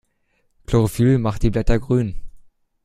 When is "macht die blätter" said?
1.19-1.77